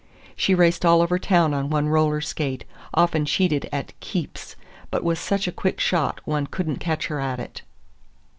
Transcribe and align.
She 0.35 0.55
raced 0.55 0.83
all 0.83 1.03
over 1.03 1.19
town 1.19 1.53
on 1.53 1.69
one 1.69 1.87
roller 1.87 2.21
skate, 2.21 2.63
often 2.91 3.23
cheated 3.23 3.69
at 3.71 3.93
"keeps," 3.99 4.55
but 4.89 5.03
was 5.03 5.19
such 5.19 5.47
a 5.47 5.51
quick 5.51 5.79
shot 5.79 6.21
one 6.25 6.47
could 6.47 6.67
n't 6.67 6.79
catch 6.79 7.05
her 7.05 7.19
at 7.19 7.37
it. 7.39 7.61